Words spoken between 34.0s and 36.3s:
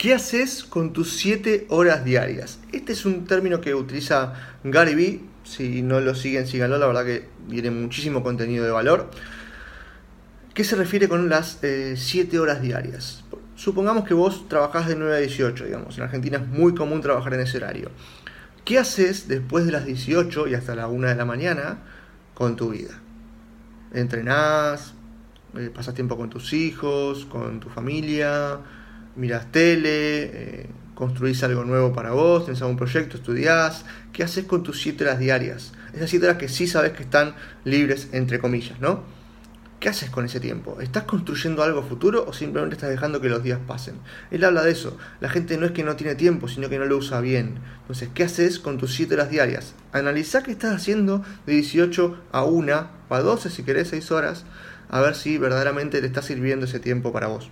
¿qué haces con tus 7 horas diarias? Esas 7